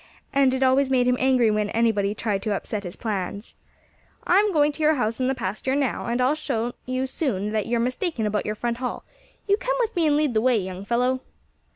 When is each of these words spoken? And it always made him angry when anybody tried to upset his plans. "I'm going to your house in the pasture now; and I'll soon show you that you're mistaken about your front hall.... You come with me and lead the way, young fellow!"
And 0.33 0.51
it 0.55 0.63
always 0.63 0.89
made 0.89 1.07
him 1.07 1.15
angry 1.19 1.51
when 1.51 1.69
anybody 1.69 2.15
tried 2.15 2.41
to 2.41 2.55
upset 2.55 2.83
his 2.85 2.95
plans. 2.95 3.53
"I'm 4.25 4.51
going 4.51 4.71
to 4.71 4.81
your 4.81 4.95
house 4.95 5.19
in 5.19 5.27
the 5.27 5.35
pasture 5.35 5.75
now; 5.75 6.07
and 6.07 6.19
I'll 6.19 6.35
soon 6.35 6.73
show 6.73 6.73
you 7.39 7.51
that 7.51 7.67
you're 7.67 7.79
mistaken 7.79 8.25
about 8.25 8.47
your 8.47 8.55
front 8.55 8.77
hall.... 8.77 9.03
You 9.47 9.57
come 9.57 9.75
with 9.79 9.95
me 9.95 10.07
and 10.07 10.17
lead 10.17 10.33
the 10.33 10.41
way, 10.41 10.57
young 10.57 10.85
fellow!" 10.85 11.19